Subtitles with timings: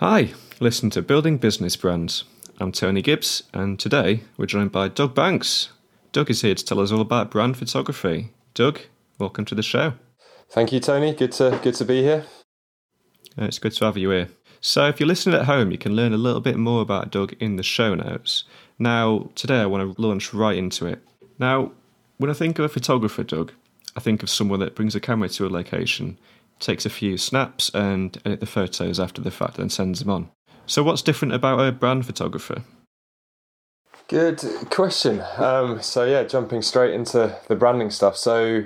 [0.00, 2.24] Hi, listen to Building Business Brands.
[2.58, 5.68] I'm Tony Gibbs, and today we're joined by Doug Banks.
[6.12, 8.30] Doug is here to tell us all about brand photography.
[8.54, 8.80] Doug,
[9.18, 9.92] welcome to the show.
[10.48, 11.12] Thank you, Tony.
[11.12, 12.24] Good to good to be here.
[13.38, 14.30] Uh, it's good to have you here.
[14.62, 17.34] So, if you're listening at home, you can learn a little bit more about Doug
[17.34, 18.44] in the show notes.
[18.78, 21.02] Now, today I want to launch right into it.
[21.38, 21.72] Now,
[22.16, 23.52] when I think of a photographer, Doug,
[23.94, 26.16] I think of someone that brings a camera to a location,
[26.60, 30.30] takes a few snaps and edit the photos after the fact and sends them on.
[30.66, 32.62] So, what's different about a brand photographer?
[34.10, 35.22] Good question.
[35.36, 38.16] Um, so yeah, jumping straight into the branding stuff.
[38.16, 38.64] So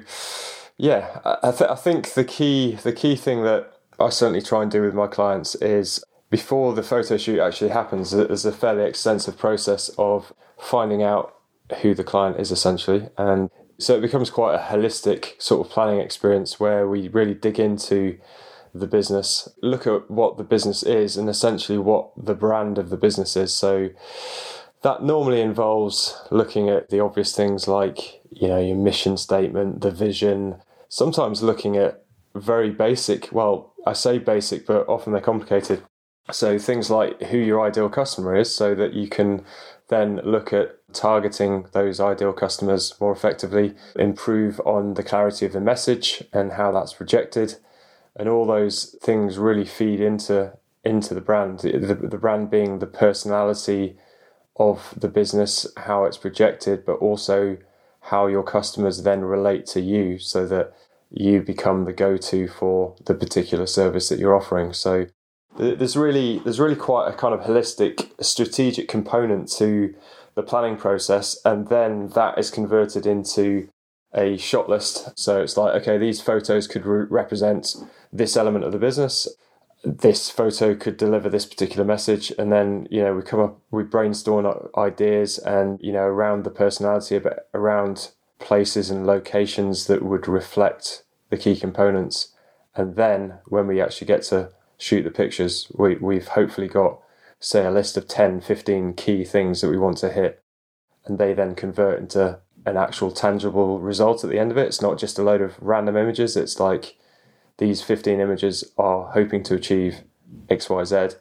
[0.79, 4.71] yeah, I, th- I think the key the key thing that I certainly try and
[4.71, 9.37] do with my clients is before the photo shoot actually happens, there's a fairly extensive
[9.37, 11.35] process of finding out
[11.83, 16.01] who the client is essentially, and so it becomes quite a holistic sort of planning
[16.01, 18.19] experience where we really dig into
[18.75, 22.97] the business, look at what the business is, and essentially what the brand of the
[22.97, 23.55] business is.
[23.55, 23.91] So
[24.83, 29.91] that normally involves looking at the obvious things like you know your mission statement, the
[29.91, 30.57] vision.
[30.89, 33.33] Sometimes looking at very basic.
[33.33, 35.83] Well, I say basic, but often they're complicated.
[36.31, 39.45] So things like who your ideal customer is, so that you can
[39.89, 45.61] then look at targeting those ideal customers more effectively, improve on the clarity of the
[45.61, 47.57] message and how that's projected.
[48.17, 51.61] And all those things really feed into into the brand.
[51.61, 53.97] The, the brand being the personality
[54.57, 57.57] of the business, how it's projected, but also
[58.03, 60.75] how your customers then relate to you so that
[61.11, 64.73] you become the go-to for the particular service that you're offering.
[64.73, 65.07] So
[65.57, 69.95] there's really there's really quite a kind of holistic strategic component to
[70.35, 73.69] the planning process, and then that is converted into
[74.15, 75.19] a shot list.
[75.19, 77.77] So it's like, okay, these photos could re- represent
[78.13, 79.29] this element of the business.
[79.85, 83.83] This photo could deliver this particular message, and then you know we come up, we
[83.83, 90.27] brainstorm ideas, and you know around the personality, but around places and locations that would
[90.27, 92.29] reflect the key components.
[92.75, 97.01] And then when we actually get to shoot the pictures, we, we've hopefully got
[97.41, 100.43] say a list of 10, 15 key things that we want to hit.
[101.05, 104.67] And they then convert into an actual tangible result at the end of it.
[104.67, 106.37] It's not just a load of random images.
[106.37, 106.97] It's like
[107.59, 110.01] these 15 images are hoping to achieve
[110.49, 111.17] XYZ.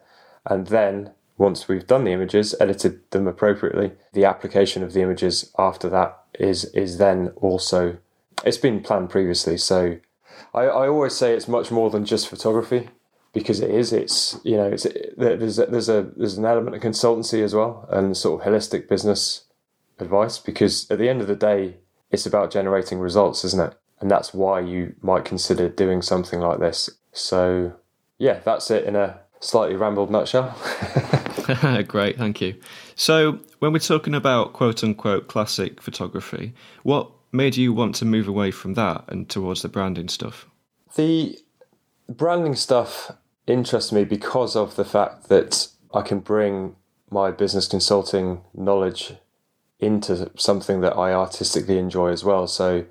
[0.46, 5.52] And then once we've done the images, edited them appropriately, the application of the images
[5.58, 7.98] after that is is then also
[8.46, 9.58] it's been planned previously.
[9.58, 10.00] So
[10.54, 12.90] I, I always say it's much more than just photography
[13.34, 13.92] because it is.
[13.92, 17.88] It's you know, it's there's a, there's a there's an element of consultancy as well
[17.90, 19.46] and sort of holistic business
[20.00, 21.78] advice because at the end of the day,
[22.12, 23.78] it's about generating results, isn't it?
[24.00, 26.90] And that's why you might consider doing something like this.
[27.12, 27.74] So
[28.18, 30.56] yeah, that's it in a slightly rambled nutshell.
[31.88, 32.56] Great, thank you.
[32.96, 38.28] So, when we're talking about quote unquote classic photography, what made you want to move
[38.28, 40.48] away from that and towards the branding stuff?
[40.96, 41.38] The
[42.08, 43.12] branding stuff
[43.48, 46.76] interests me because of the fact that I can bring
[47.10, 49.14] my business consulting knowledge
[49.80, 52.48] into something that I artistically enjoy as well.
[52.48, 52.86] So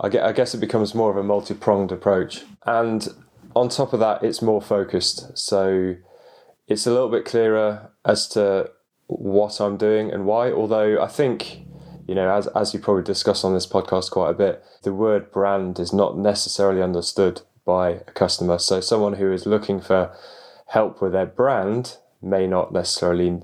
[0.00, 2.42] I guess it becomes more of a multi pronged approach.
[2.66, 3.08] And
[3.54, 5.38] on top of that, it's more focused.
[5.38, 5.94] So
[6.66, 8.70] it's a little bit clearer as to
[9.06, 10.50] what I'm doing and why.
[10.50, 11.60] Although I think,
[12.08, 15.30] you know, as, as you probably discussed on this podcast quite a bit, the word
[15.30, 18.58] brand is not necessarily understood by a customer.
[18.58, 20.14] So someone who is looking for
[20.68, 23.42] help with their brand may not necessarily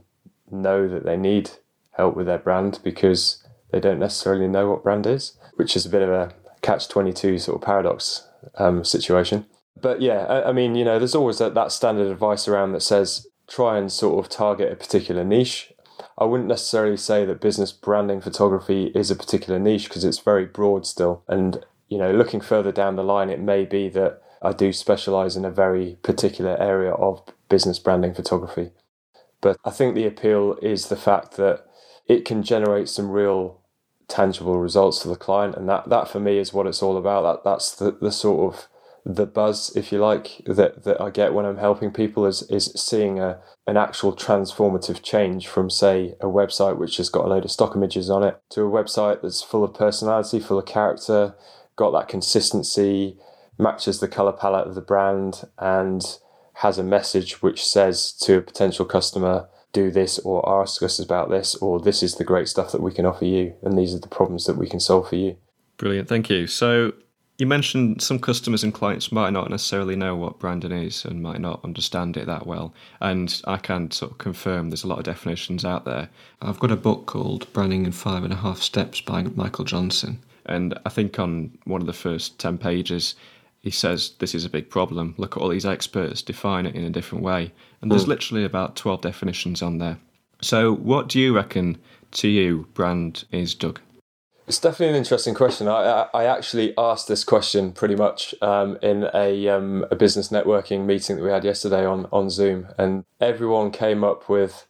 [0.50, 1.50] know that they need
[1.92, 5.90] help with their brand because they don't necessarily know what brand is, which is a
[5.90, 9.46] bit of a catch 22 sort of paradox um, situation.
[9.80, 12.82] But yeah, I, I, mean, you know, there's always that, that standard advice around that
[12.82, 15.72] says try and sort of target a particular niche.
[16.18, 20.44] I wouldn't necessarily say that business branding photography is a particular niche because it's very
[20.44, 21.22] broad still.
[21.28, 25.36] And you know, looking further down the line, it may be that I do specialize
[25.36, 28.70] in a very particular area of business branding photography.
[29.42, 31.66] But I think the appeal is the fact that
[32.06, 33.60] it can generate some real
[34.08, 35.56] tangible results for the client.
[35.56, 37.22] And that, that for me is what it's all about.
[37.22, 38.68] That that's the, the sort of
[39.04, 42.72] the buzz, if you like, that, that I get when I'm helping people is is
[42.76, 47.44] seeing a an actual transformative change from say a website which has got a load
[47.44, 51.34] of stock images on it to a website that's full of personality, full of character,
[51.80, 53.16] got that consistency,
[53.58, 56.18] matches the color palette of the brand, and
[56.56, 61.30] has a message which says to a potential customer, do this or ask us about
[61.30, 63.98] this, or this is the great stuff that we can offer you, and these are
[63.98, 65.36] the problems that we can solve for you.
[65.78, 66.46] Brilliant, thank you.
[66.46, 66.92] So,
[67.38, 71.40] You mentioned some customers and clients might not necessarily know what branding is and might
[71.40, 72.74] not understand it that well.
[73.00, 76.10] And I can sort of confirm there's a lot of definitions out there.
[76.42, 80.18] I've got a book called Branding in Five and a Half Steps by Michael Johnson.
[80.46, 83.14] And I think on one of the first 10 pages,
[83.60, 85.14] he says this is a big problem.
[85.18, 87.52] Look at all these experts define it in a different way.
[87.80, 88.08] And there's mm.
[88.08, 89.98] literally about 12 definitions on there.
[90.40, 91.76] So, what do you reckon
[92.12, 93.80] to you brand is, Doug?
[94.46, 95.68] It's definitely an interesting question.
[95.68, 100.86] I, I actually asked this question pretty much um, in a, um, a business networking
[100.86, 104.66] meeting that we had yesterday on, on Zoom, and everyone came up with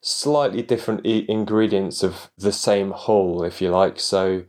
[0.00, 3.98] slightly different e- ingredients of the same whole, if you like.
[3.98, 4.44] So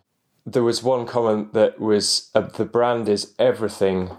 [0.54, 4.12] there was one comment that was uh, the brand is everything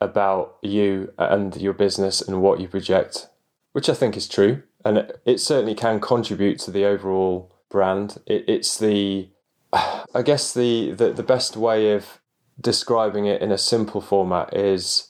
[0.00, 3.28] about you and your business and what you project,
[3.72, 8.18] which I think is true, and it, certainly can contribute to the overall brand.
[8.26, 9.28] It, it's the
[9.72, 12.20] I guess the, the, the best way of
[12.60, 15.08] describing it in a simple format is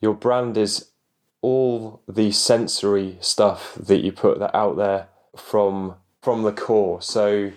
[0.00, 0.90] your brand is
[1.42, 7.00] all the sensory stuff that you put that out there from from the core.
[7.02, 7.52] So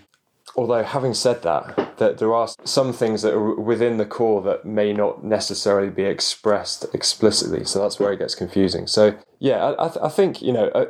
[0.56, 4.66] although having said that, that there are some things that are within the core that
[4.66, 7.64] may not necessarily be expressed explicitly.
[7.64, 8.88] So that's where it gets confusing.
[8.88, 10.88] So yeah, I, I think you know uh,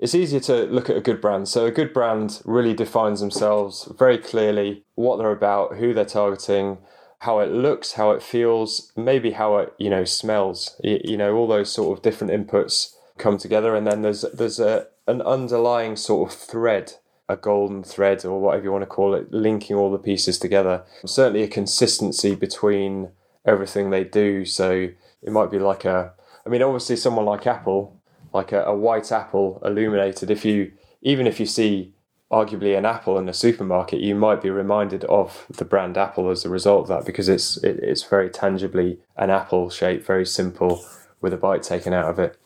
[0.00, 1.46] it's easier to look at a good brand.
[1.48, 6.78] So a good brand really defines themselves very clearly, what they're about, who they're targeting,
[7.20, 10.76] how it looks, how it feels, maybe how it you know smells.
[10.82, 14.58] You, you know all those sort of different inputs come together, and then there's there's
[14.58, 16.94] a an underlying sort of thread,
[17.30, 20.82] a golden thread or whatever you want to call it, linking all the pieces together.
[21.06, 23.10] Certainly a consistency between
[23.44, 24.44] everything they do.
[24.44, 24.88] So
[25.22, 26.12] it might be like a
[26.44, 28.00] I mean, obviously, someone like Apple
[28.32, 30.30] like a, a white apple illuminated.
[30.30, 30.72] If you
[31.02, 31.94] even if you see
[32.30, 36.44] arguably an apple in a supermarket, you might be reminded of the brand Apple as
[36.44, 40.84] a result of that because it's it, it's very tangibly an apple shape, very simple
[41.20, 42.38] with a bite taken out of it.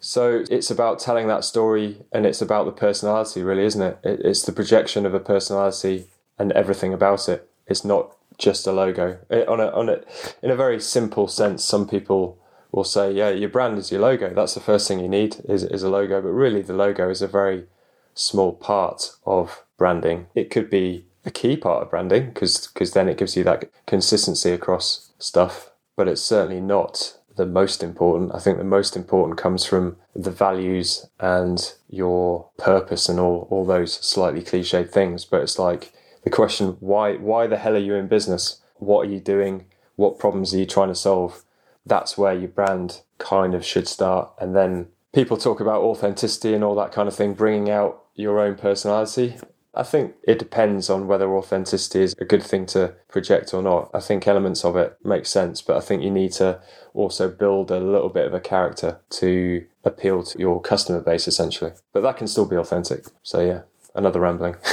[0.00, 3.98] So it's about telling that story, and it's about the personality, really, isn't it?
[4.02, 4.20] it?
[4.24, 6.06] It's the projection of a personality
[6.38, 7.48] and everything about it.
[7.66, 9.18] It's not just a logo.
[9.28, 10.00] It, on a on a
[10.42, 12.38] in a very simple sense, some people
[12.72, 14.32] will say, yeah, your brand is your logo.
[14.32, 16.22] That's the first thing you need is, is a logo.
[16.22, 17.66] But really, the logo is a very
[18.14, 20.28] small part of branding.
[20.34, 24.52] It could be a key part of branding because then it gives you that consistency
[24.52, 25.70] across stuff.
[25.96, 28.34] But it's certainly not the most important.
[28.34, 33.64] I think the most important comes from the values and your purpose and all, all
[33.64, 35.24] those slightly cliched things.
[35.24, 35.92] But it's like
[36.24, 38.60] the question why why the hell are you in business?
[38.76, 39.66] What are you doing?
[39.96, 41.44] What problems are you trying to solve?
[41.86, 44.32] that's where your brand kind of should start.
[44.38, 48.40] And then people talk about authenticity and all that kind of thing, bringing out your
[48.40, 49.36] own personality.
[49.74, 53.90] I think it depends on whether authenticity is a good thing to project or not.
[53.94, 56.60] I think elements of it make sense, but I think you need to
[56.92, 61.72] also build a little bit of a character to appeal to your customer base essentially.
[61.92, 63.04] But that can still be authentic.
[63.22, 63.62] So yeah,
[63.94, 64.56] another rambling.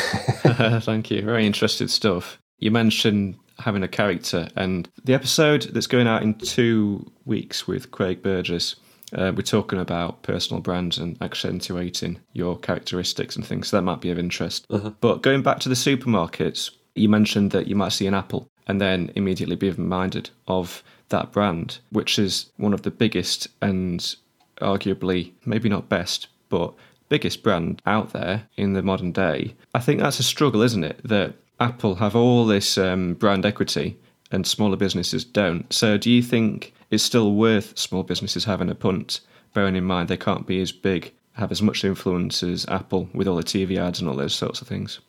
[0.82, 1.22] Thank you.
[1.22, 2.40] Very interesting stuff.
[2.58, 4.50] You mentioned having a character.
[4.56, 8.76] And the episode that's going out in two weeks with Craig Burgess,
[9.13, 13.69] uh, we're talking about personal brands and accentuating your characteristics and things.
[13.69, 14.65] So that might be of interest.
[14.69, 14.92] Uh-huh.
[15.01, 18.81] But going back to the supermarkets, you mentioned that you might see an apple and
[18.81, 24.15] then immediately be reminded of that brand, which is one of the biggest and
[24.59, 26.74] arguably, maybe not best, but
[27.10, 29.55] biggest brand out there in the modern day.
[29.74, 31.00] I think that's a struggle, isn't it?
[31.05, 33.98] That Apple have all this um, brand equity
[34.32, 35.72] and smaller businesses don't.
[35.72, 39.22] So, do you think it's still worth small businesses having a punt,
[39.53, 43.27] bearing in mind they can't be as big, have as much influence as Apple with
[43.27, 45.00] all the TV ads and all those sorts of things?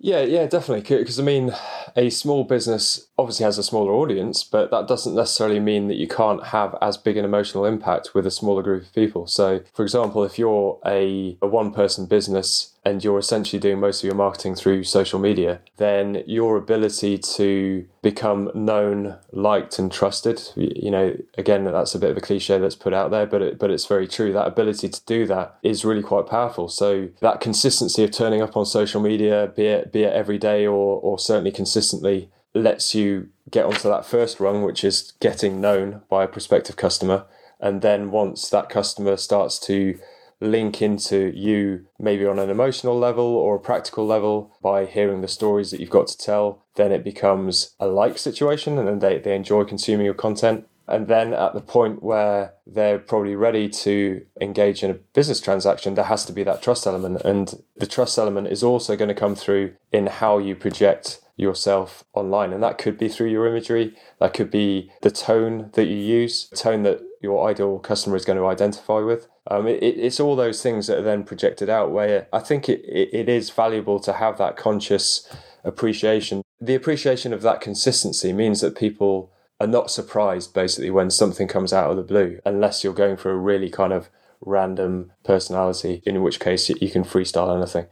[0.00, 0.98] Yeah, yeah, definitely.
[0.98, 1.52] Because I mean,
[1.96, 6.06] a small business obviously has a smaller audience, but that doesn't necessarily mean that you
[6.06, 9.26] can't have as big an emotional impact with a smaller group of people.
[9.26, 14.02] So, for example, if you're a, a one person business and you're essentially doing most
[14.02, 20.40] of your marketing through social media, then your ability to become known, liked, and trusted,
[20.56, 23.58] you know, again, that's a bit of a cliche that's put out there, but it,
[23.58, 24.32] but it's very true.
[24.32, 26.68] That ability to do that is really quite powerful.
[26.70, 30.66] So that consistency of turning up on social media, be it be it every day
[30.66, 36.00] or or certainly consistently, lets you get onto that first rung, which is getting known
[36.08, 37.26] by a prospective customer.
[37.60, 39.98] And then once that customer starts to
[40.40, 45.28] link into you maybe on an emotional level or a practical level by hearing the
[45.28, 49.18] stories that you've got to tell, then it becomes a like situation and then they,
[49.18, 50.66] they enjoy consuming your content.
[50.86, 55.94] And then at the point where they're probably ready to engage in a business transaction,
[55.94, 57.20] there has to be that trust element.
[57.22, 62.04] And the trust element is also going to come through in how you project yourself
[62.14, 62.54] online.
[62.54, 66.48] And that could be through your imagery, that could be the tone that you use,
[66.48, 69.28] the tone that your ideal customer is going to identify with.
[69.50, 72.80] Um, it, it's all those things that are then projected out where I think it,
[72.84, 75.28] it, it is valuable to have that conscious
[75.64, 76.42] appreciation.
[76.60, 81.72] The appreciation of that consistency means that people are not surprised basically when something comes
[81.72, 84.08] out of the blue, unless you're going for a really kind of
[84.40, 87.86] random personality, in which case you can freestyle anything.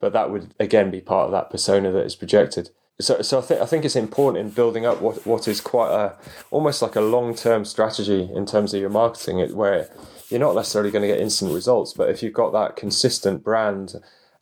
[0.00, 2.70] But that would again be part of that persona that is projected.
[3.00, 5.90] So, so I think I think it's important in building up what, what is quite
[5.92, 6.16] a
[6.50, 9.90] almost like a long term strategy in terms of your marketing, where
[10.28, 13.94] you're not necessarily going to get instant results, but if you've got that consistent brand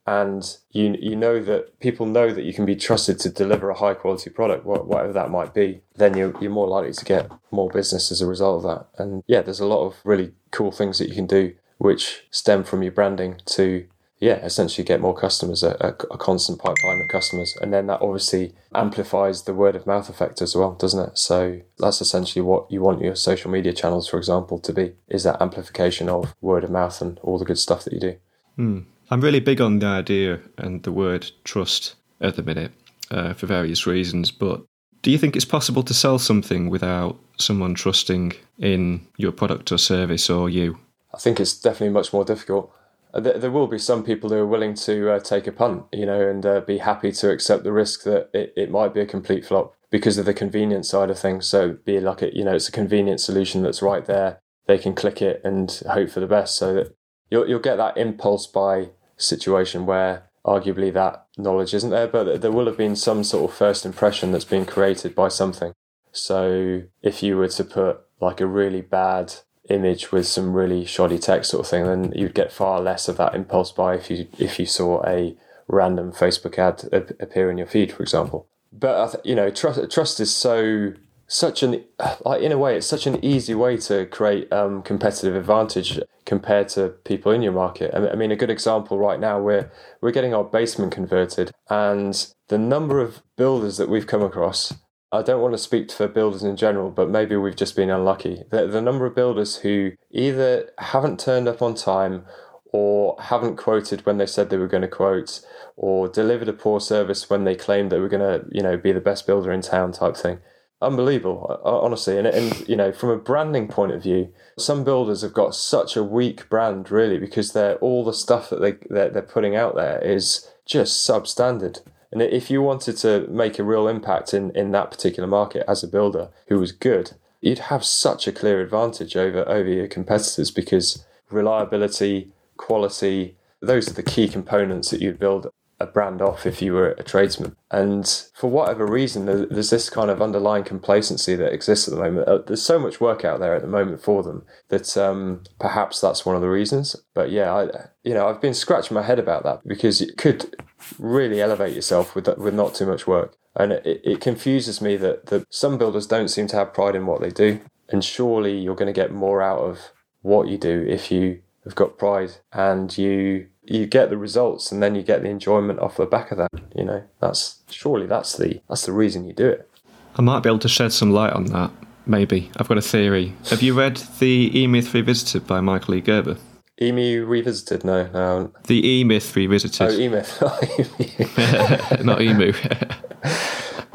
[0.07, 3.79] and you you know that people know that you can be trusted to deliver a
[3.79, 7.69] high quality product, whatever that might be, then you're you're more likely to get more
[7.71, 9.03] business as a result of that.
[9.03, 12.65] And yeah, there's a lot of really cool things that you can do which stem
[12.65, 13.87] from your branding to
[14.21, 17.57] yeah, essentially get more customers, a, a, a, constant pipeline of customers.
[17.61, 21.19] And then that obviously amplifies the word of mouth effect as well, doesn't it?
[21.19, 25.23] So that's essentially what you want your social media channels, for example, to be, is
[25.23, 28.17] that amplification of word of mouth and all the good stuff that you do.
[28.59, 28.85] Mm.
[29.11, 32.73] I'm really big on the idea and the word trust at the minute
[33.11, 34.31] uh, for various reasons.
[34.31, 34.63] But
[35.03, 39.79] do you think it's possible to sell something without someone trusting in your product or
[39.79, 40.79] service or you?
[41.15, 42.73] I think it's definitely much more difficult.
[43.19, 46.07] Uh, there will be some people who are willing to uh, take a punt, you
[46.07, 49.07] know, and uh, be happy to accept the risk that it, it might be a
[49.07, 51.47] complete flop because of the convenience side of things.
[51.47, 54.41] So be like a, you know, it's a convenient solution that's right there.
[54.67, 56.57] They can click it and hope for the best.
[56.57, 56.97] So that
[57.31, 62.53] you'll you'll get that impulse buy situation where arguably that knowledge isn't there, but there
[62.53, 65.73] will have been some sort of first impression that's been created by something.
[66.13, 69.35] So if you were to put like a really bad
[69.69, 73.17] image with some really shoddy text sort of thing, then you'd get far less of
[73.17, 75.37] that impulse buy if you if you saw a
[75.69, 76.89] random Facebook ad
[77.21, 78.49] appear in your feed, for example.
[78.73, 80.93] But you know, trust trust is so
[81.27, 81.85] such an
[82.25, 86.69] like in a way it's such an easy way to create um, competitive advantage compared
[86.71, 87.95] to people in your market.
[87.95, 89.71] I mean, a good example right now we're
[90.01, 94.75] we're getting our basement converted, and the number of builders that we've come across.
[95.11, 98.45] I don't want to speak for builders in general, but maybe we've just been unlucky.
[98.51, 102.25] The, the number of builders who either haven't turned up on time
[102.73, 105.41] or haven't quoted when they said they were going to quote
[105.77, 108.93] or delivered a poor service when they claimed they were going to, you know, be
[108.93, 110.41] the best builder in town type thing
[110.81, 112.19] unbelievable, honestly.
[112.19, 115.97] And, and you know, from a branding point of view, some builders have got such
[115.97, 119.75] a weak brand, really, because they're all the stuff that they they're, they're putting out
[119.75, 121.81] there is just substandard.
[122.11, 125.83] And if you wanted to make a real impact in, in that particular market as
[125.83, 130.51] a builder who was good, you'd have such a clear advantage over over your competitors
[130.51, 135.49] because reliability, quality, those are the key components that you'd build
[135.81, 137.55] a brand off if you were a tradesman.
[137.71, 142.29] And for whatever reason, there's this kind of underlying complacency that exists at the moment.
[142.29, 146.01] Uh, there's so much work out there at the moment for them that um, perhaps
[146.01, 146.97] that's one of the reasons.
[147.15, 147.69] But yeah, I,
[148.03, 150.57] you know, I've been scratching my head about that because it could
[150.99, 153.37] really elevate yourself with with not too much work.
[153.55, 157.07] And it, it confuses me that, that some builders don't seem to have pride in
[157.07, 157.61] what they do.
[157.89, 159.93] And surely you're going to get more out of
[160.23, 164.83] what you do if you have got pride and you you get the results and
[164.83, 167.03] then you get the enjoyment off the back of that you know?
[167.21, 169.69] That's surely that's the that's the reason you do it.
[170.17, 171.71] I might be able to shed some light on that
[172.07, 172.51] maybe.
[172.57, 173.35] I've got a theory.
[173.51, 176.01] Have you read the e-myth revisited by michael e.
[176.01, 176.37] Gerber?
[176.81, 177.85] Emu revisited?
[177.85, 179.89] No no the e-myth revisited.
[179.89, 180.39] Oh e-myth.
[180.43, 182.53] Oh, Not emu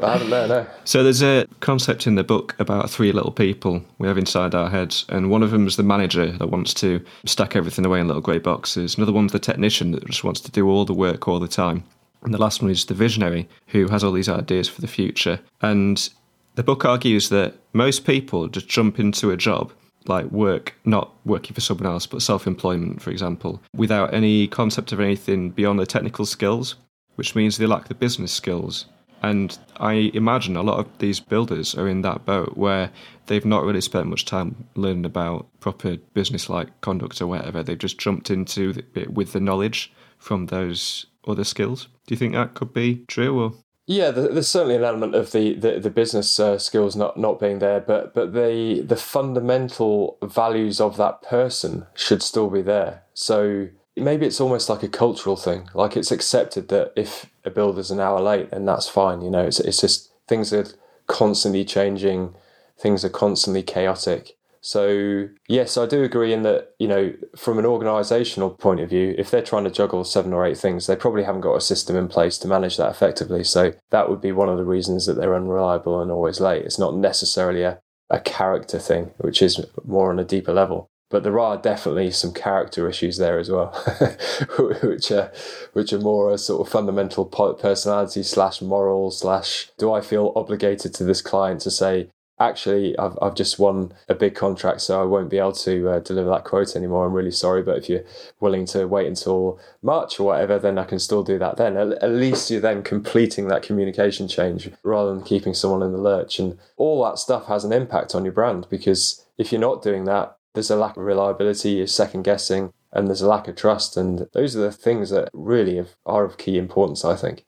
[0.04, 0.66] I haven't there, no.
[0.84, 4.70] So there's a concept in the book about three little people we have inside our
[4.70, 8.06] heads, and one of them is the manager that wants to stack everything away in
[8.06, 8.96] little grey boxes.
[8.96, 11.84] Another one's the technician that just wants to do all the work all the time.
[12.22, 15.40] And the last one is the visionary who has all these ideas for the future.
[15.60, 16.08] And
[16.54, 19.72] the book argues that most people just jump into a job
[20.06, 24.92] like work, not working for someone else, but self employment, for example, without any concept
[24.92, 26.76] of anything beyond the technical skills,
[27.16, 28.86] which means they lack the business skills.
[29.24, 32.90] And I imagine a lot of these builders are in that boat where
[33.24, 37.62] they've not really spent much time learning about proper business like conduct or whatever.
[37.62, 41.88] They've just jumped into it with the knowledge from those other skills.
[42.06, 43.54] Do you think that could be true or?
[43.86, 47.60] Yeah, there's certainly an element of the the, the business uh, skills not, not being
[47.60, 53.04] there, but but the the fundamental values of that person should still be there.
[53.14, 55.68] So maybe it's almost like a cultural thing.
[55.74, 59.22] Like it's accepted that if a builder's an hour late, then that's fine.
[59.22, 60.66] You know, it's it's just things are
[61.06, 62.34] constantly changing,
[62.78, 64.36] things are constantly chaotic.
[64.66, 69.14] So, yes, I do agree in that, you know, from an organizational point of view,
[69.18, 71.96] if they're trying to juggle seven or eight things, they probably haven't got a system
[71.96, 73.44] in place to manage that effectively.
[73.44, 76.64] So, that would be one of the reasons that they're unreliable and always late.
[76.64, 80.88] It's not necessarily a, a character thing, which is more on a deeper level.
[81.10, 83.68] But there are definitely some character issues there as well,
[84.82, 85.30] which are
[85.72, 89.70] which are more a sort of fundamental personality slash moral slash.
[89.78, 92.08] Do I feel obligated to this client to say
[92.40, 95.98] actually I've, I've just won a big contract so i won't be able to uh,
[96.00, 98.04] deliver that quote anymore i'm really sorry but if you're
[98.40, 101.92] willing to wait until march or whatever then i can still do that then at,
[102.02, 106.38] at least you're then completing that communication change rather than keeping someone in the lurch
[106.40, 110.04] and all that stuff has an impact on your brand because if you're not doing
[110.04, 113.96] that there's a lack of reliability you're second guessing and there's a lack of trust
[113.96, 117.44] and those are the things that really have, are of key importance i think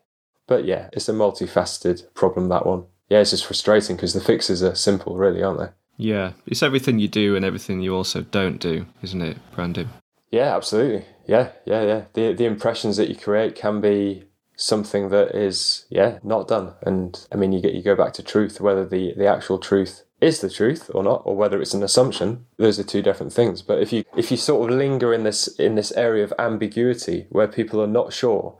[0.46, 4.62] but yeah it's a multifaceted problem that one yeah, it's just frustrating because the fixes
[4.62, 5.68] are simple, really, aren't they?
[5.96, 9.88] Yeah, it's everything you do and everything you also don't do, isn't it, Brandon?
[10.30, 11.06] Yeah, absolutely.
[11.26, 12.04] Yeah, yeah, yeah.
[12.12, 14.24] The the impressions that you create can be
[14.56, 16.74] something that is yeah not done.
[16.82, 20.02] And I mean, you get you go back to truth, whether the the actual truth
[20.20, 22.46] is the truth or not, or whether it's an assumption.
[22.56, 23.62] Those are two different things.
[23.62, 27.26] But if you if you sort of linger in this in this area of ambiguity
[27.30, 28.56] where people are not sure,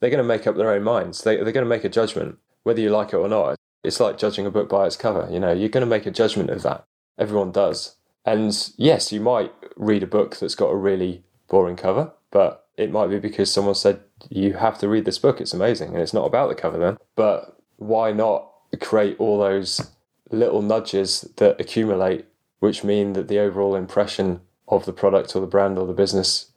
[0.00, 1.22] they're going to make up their own minds.
[1.22, 3.56] They they're going to make a judgment whether you like it or not.
[3.82, 5.28] It's like judging a book by its cover.
[5.30, 6.84] You know, you're going to make a judgment of that.
[7.18, 7.96] Everyone does.
[8.24, 12.92] And yes, you might read a book that's got a really boring cover, but it
[12.92, 14.00] might be because someone said
[14.30, 15.40] you have to read this book.
[15.40, 16.98] It's amazing, and it's not about the cover then.
[17.16, 18.48] But why not
[18.80, 19.90] create all those
[20.30, 22.26] little nudges that accumulate,
[22.60, 26.50] which mean that the overall impression of the product or the brand or the business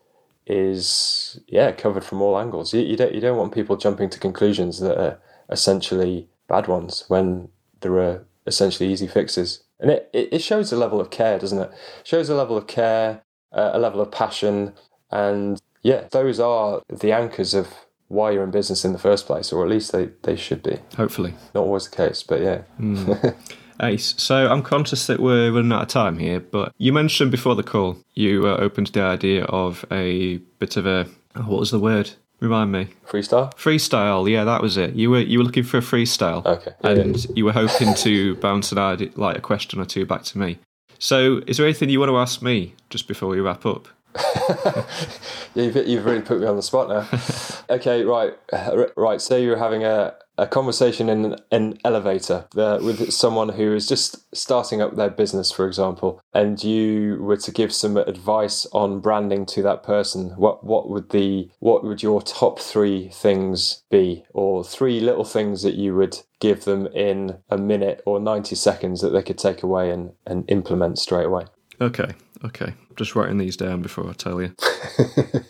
[0.48, 2.74] is yeah covered from all angles.
[2.74, 5.20] You, you don't you don't want people jumping to conclusions that are
[5.50, 7.50] essentially bad ones when
[7.82, 9.64] there are essentially easy fixes.
[9.80, 11.72] And it, it shows a level of care, doesn't it?
[12.04, 14.74] shows a level of care, uh, a level of passion.
[15.12, 17.68] And yeah, those are the anchors of
[18.08, 20.80] why you're in business in the first place, or at least they, they should be.
[20.98, 21.36] Hopefully.
[21.54, 22.62] Not always the case, but yeah.
[22.80, 23.36] Mm.
[23.84, 24.16] Ace.
[24.18, 27.62] So I'm conscious that we're running out of time here, but you mentioned before the
[27.62, 31.80] call you were open to the idea of a bit of a what was the
[31.80, 32.12] word?
[32.40, 32.88] Remind me.
[33.08, 33.54] Freestyle.
[33.54, 34.28] Freestyle.
[34.28, 34.96] Yeah, that was it.
[34.96, 36.44] You were you were looking for a freestyle.
[36.46, 36.72] Okay.
[36.82, 37.32] And yeah.
[37.36, 40.58] you were hoping to bounce an idea, like a question or two back to me.
[40.98, 43.88] So, is there anything you want to ask me just before we wrap up?
[45.56, 47.20] you've, you've really put me on the spot now.
[47.76, 48.34] okay, right,
[48.96, 49.22] right.
[49.22, 54.36] Say you're having a, a conversation in an elevator uh, with someone who is just
[54.36, 59.46] starting up their business, for example, and you were to give some advice on branding
[59.48, 60.30] to that person.
[60.32, 65.64] What what would the what would your top three things be, or three little things
[65.64, 69.64] that you would give them in a minute or ninety seconds that they could take
[69.64, 71.46] away and, and implement straight away?
[71.82, 72.74] Okay, okay.
[72.96, 74.54] Just writing these down before I tell you.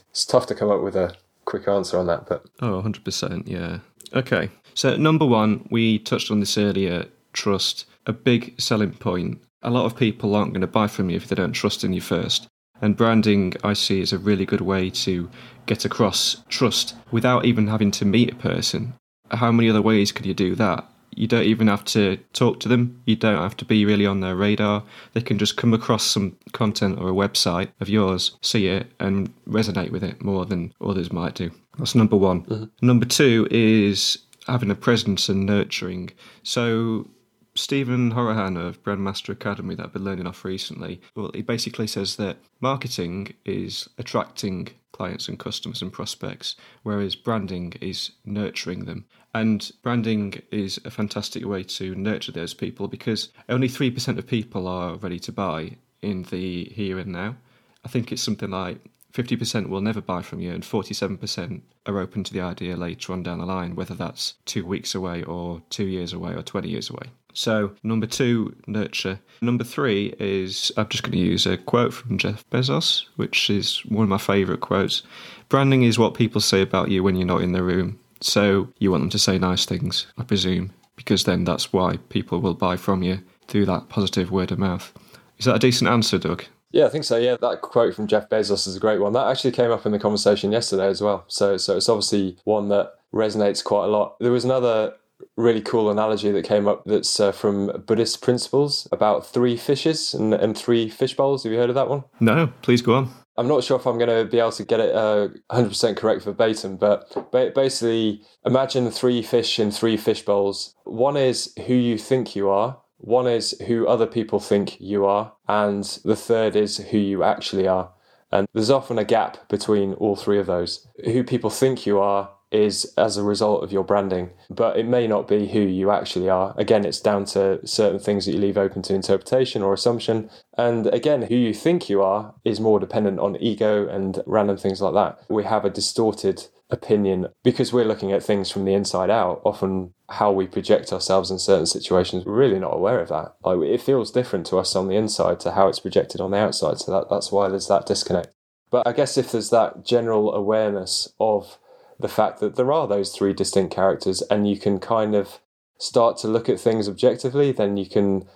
[0.09, 2.45] it's tough to come up with a quick answer on that, but.
[2.61, 3.79] Oh, 100%, yeah.
[4.13, 4.49] Okay.
[4.73, 7.85] So, number one, we touched on this earlier trust.
[8.07, 9.41] A big selling point.
[9.61, 11.93] A lot of people aren't going to buy from you if they don't trust in
[11.93, 12.47] you first.
[12.81, 15.29] And branding, I see, is a really good way to
[15.65, 18.93] get across trust without even having to meet a person.
[19.31, 20.85] How many other ways could you do that?
[21.15, 23.01] You don't even have to talk to them.
[23.05, 24.83] You don't have to be really on their radar.
[25.13, 29.33] They can just come across some content or a website of yours, see it, and
[29.47, 31.51] resonate with it more than others might do.
[31.77, 32.43] That's number one.
[32.43, 32.85] Mm-hmm.
[32.85, 36.11] Number two is having a presence and nurturing.
[36.43, 37.07] So
[37.55, 42.17] Stephen Houraghan of Brandmaster Academy that I've been learning off recently, well, he basically says
[42.17, 49.05] that marketing is attracting clients and customers and prospects, whereas branding is nurturing them.
[49.35, 54.65] And branding is a fantastic way to nurture those people because only 3% of people
[54.65, 55.71] are ready to buy
[56.01, 57.35] in the here and now.
[57.83, 58.79] I think it's something like
[59.11, 63.23] 50% will never buy from you, and 47% are open to the idea later on
[63.23, 66.89] down the line, whether that's two weeks away, or two years away, or 20 years
[66.89, 67.07] away.
[67.33, 69.19] So, number two, nurture.
[69.41, 73.85] Number three is I'm just going to use a quote from Jeff Bezos, which is
[73.85, 75.03] one of my favourite quotes.
[75.49, 77.99] Branding is what people say about you when you're not in the room.
[78.21, 82.39] So, you want them to say nice things, I presume, because then that's why people
[82.39, 84.93] will buy from you through that positive word of mouth.
[85.37, 86.45] Is that a decent answer, Doug?
[86.71, 87.17] Yeah, I think so.
[87.17, 89.13] Yeah, that quote from Jeff Bezos is a great one.
[89.13, 91.23] That actually came up in the conversation yesterday as well.
[91.27, 94.17] So, so it's obviously one that resonates quite a lot.
[94.19, 94.93] There was another
[95.37, 100.33] really cool analogy that came up that's uh, from Buddhist principles about three fishes and,
[100.33, 101.43] and three fish bowls.
[101.43, 102.03] Have you heard of that one?
[102.19, 103.09] No, please go on.
[103.37, 106.23] I'm not sure if I'm going to be able to get it uh, 100% correct
[106.23, 110.75] verbatim, but basically, imagine three fish in three fish bowls.
[110.85, 115.33] One is who you think you are, One is who other people think you are,
[115.47, 117.91] and the third is who you actually are.
[118.31, 120.87] And there's often a gap between all three of those.
[121.03, 125.07] Who people think you are is as a result of your branding, but it may
[125.07, 126.55] not be who you actually are.
[126.57, 130.29] Again, it's down to certain things that you leave open to interpretation or assumption.
[130.57, 134.81] And again, who you think you are is more dependent on ego and random things
[134.81, 135.19] like that.
[135.29, 139.41] We have a distorted opinion because we're looking at things from the inside out.
[139.45, 143.35] Often, how we project ourselves in certain situations, we're really not aware of that.
[143.43, 146.37] Like it feels different to us on the inside to how it's projected on the
[146.37, 146.79] outside.
[146.79, 148.29] So that, that's why there's that disconnect.
[148.69, 151.57] But I guess if there's that general awareness of
[151.99, 155.39] the fact that there are those three distinct characters and you can kind of
[155.77, 158.27] start to look at things objectively, then you can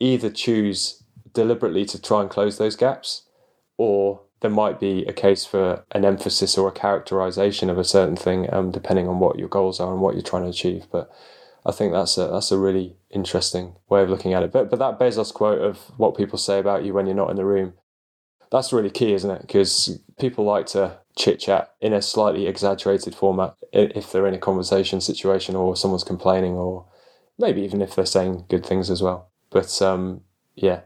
[0.00, 1.02] either choose
[1.32, 3.22] deliberately to try and close those gaps
[3.78, 8.16] or there might be a case for an emphasis or a characterization of a certain
[8.16, 10.86] thing, um, depending on what your goals are and what you're trying to achieve.
[10.90, 11.10] But
[11.64, 14.52] I think that's a that's a really interesting way of looking at it.
[14.52, 17.36] But but that Bezos quote of what people say about you when you're not in
[17.36, 17.74] the room,
[18.52, 19.40] that's really key, isn't it?
[19.42, 24.38] Because people like to chit chat in a slightly exaggerated format if they're in a
[24.38, 26.86] conversation situation or someone's complaining or
[27.38, 29.30] maybe even if they're saying good things as well.
[29.50, 30.20] But um,
[30.54, 30.80] yeah,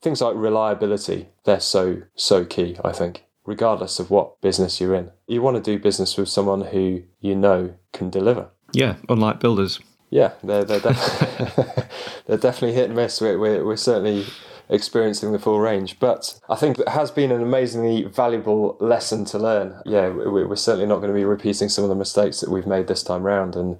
[0.00, 5.10] things like reliability, they're so, so key, I think, regardless of what business you're in.
[5.26, 8.48] You want to do business with someone who you know can deliver.
[8.72, 9.80] Yeah, unlike builders.
[10.10, 11.88] Yeah, they're, they're, def-
[12.26, 13.20] they're definitely hit and miss.
[13.20, 14.26] We're, we're, we're certainly
[14.68, 15.98] experiencing the full range.
[15.98, 19.80] But I think it has been an amazingly valuable lesson to learn.
[19.84, 22.86] Yeah, we're certainly not going to be repeating some of the mistakes that we've made
[22.86, 23.56] this time round.
[23.56, 23.78] And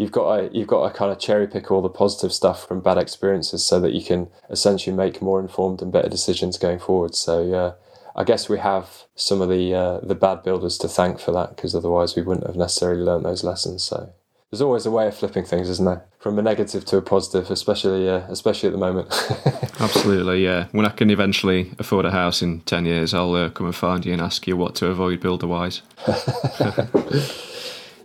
[0.00, 2.80] you've got to you've got to kind of cherry pick all the positive stuff from
[2.80, 7.14] bad experiences so that you can essentially make more informed and better decisions going forward.
[7.14, 7.74] So uh,
[8.16, 11.54] I guess we have some of the uh, the bad builders to thank for that
[11.54, 13.84] because otherwise we wouldn't have necessarily learned those lessons.
[13.84, 14.12] So
[14.50, 16.04] there's always a way of flipping things, isn't there?
[16.18, 19.08] From a negative to a positive, especially uh, especially at the moment.
[19.80, 20.66] Absolutely, yeah.
[20.72, 24.04] When I can eventually afford a house in ten years, I'll uh, come and find
[24.04, 25.82] you and ask you what to avoid builder wise.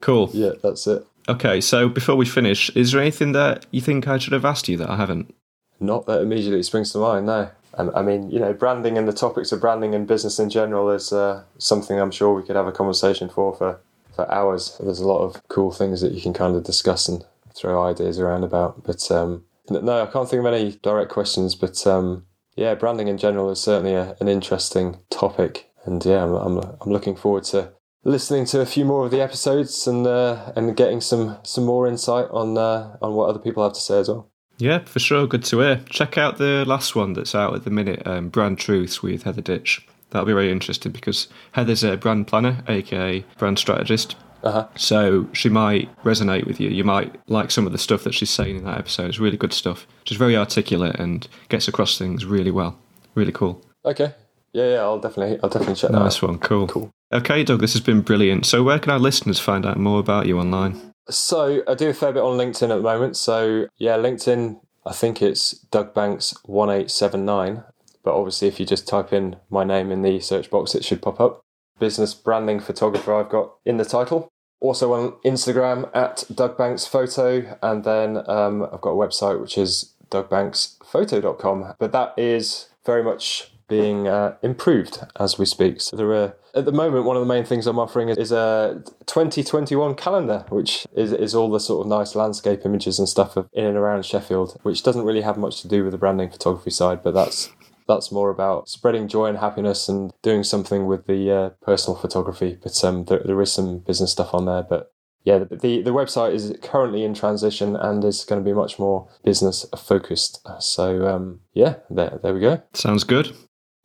[0.02, 0.30] cool.
[0.34, 1.06] Yeah, that's it.
[1.28, 4.70] Okay, so before we finish, is there anything that you think I should have asked
[4.70, 5.34] you that I haven't?
[5.80, 7.50] Not that immediately springs to mind, no.
[7.78, 11.12] I mean, you know, branding and the topics of branding and business in general is
[11.12, 13.82] uh, something I'm sure we could have a conversation for for
[14.16, 14.80] for hours.
[14.80, 17.24] There's a lot of cool things that you can kind of discuss and
[17.56, 18.84] throw ideas around about.
[18.84, 21.56] But um, no, I can't think of any direct questions.
[21.56, 22.26] But um,
[22.56, 25.72] yeah, branding in general is certainly a, an interesting topic.
[25.86, 27.74] And yeah, I'm, I'm, I'm looking forward to
[28.04, 31.88] listening to a few more of the episodes and uh, and getting some some more
[31.88, 34.32] insight on uh, on what other people have to say as well.
[34.58, 35.28] Yeah, for sure.
[35.28, 35.82] Good to hear.
[35.90, 39.42] Check out the last one that's out at the minute, um, Brand Truths with Heather
[39.42, 44.16] Ditch that'll be very interesting because Heather's a brand planner, aka brand strategist.
[44.44, 44.68] Uh-huh.
[44.76, 46.70] So she might resonate with you.
[46.70, 49.10] You might like some of the stuff that she's saying in that episode.
[49.10, 49.88] It's really good stuff.
[50.04, 52.78] She's very articulate and gets across things really well.
[53.16, 53.66] Really cool.
[53.84, 54.14] Okay.
[54.54, 56.04] Yeah, yeah, I'll definitely, I'll definitely check nice that.
[56.04, 56.38] Nice one.
[56.40, 56.68] Cool.
[56.68, 56.92] Cool.
[57.12, 58.46] Okay, Doug, this has been brilliant.
[58.46, 60.94] So, where can our listeners find out more about you online?
[61.10, 63.18] So, I do a fair bit on LinkedIn at the moment.
[63.18, 64.60] So, yeah, LinkedIn.
[64.86, 67.64] I think it's Doug Banks one eight seven nine.
[68.06, 71.02] But obviously, if you just type in my name in the search box, it should
[71.02, 71.42] pop up.
[71.80, 74.30] Business branding photographer, I've got in the title.
[74.62, 79.58] Also on Instagram at Doug Banks Photo, and then um, I've got a website which
[79.58, 81.74] is dougbanksphoto.com.
[81.78, 85.82] But that is very much being uh, improved as we speak.
[85.82, 88.82] So there are at the moment one of the main things I'm offering is a
[89.08, 93.66] 2021 calendar, which is is all the sort of nice landscape images and stuff in
[93.66, 97.04] and around Sheffield, which doesn't really have much to do with the branding photography side,
[97.04, 97.50] but that's
[97.88, 102.58] that's more about spreading joy and happiness and doing something with the uh, personal photography.
[102.62, 104.64] But um, there, there is some business stuff on there.
[104.64, 104.92] But
[105.24, 108.80] yeah, the, the, the website is currently in transition and is going to be much
[108.80, 110.48] more business focused.
[110.60, 112.62] So um, yeah, there there we go.
[112.74, 113.36] Sounds good.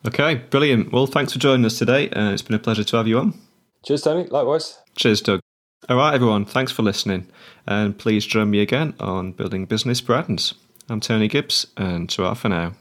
[0.06, 0.92] Okay, brilliant.
[0.92, 2.08] Well, thanks for joining us today.
[2.10, 3.34] Uh, it's been a pleasure to have you on.
[3.84, 4.26] Cheers, Tony.
[4.28, 4.78] Likewise.
[4.96, 5.40] Cheers, Doug.
[5.88, 6.44] All right, everyone.
[6.44, 7.26] Thanks for listening.
[7.66, 10.54] And please join me again on Building Business Brands.
[10.88, 12.72] I'm Tony Gibbs, and to our for now.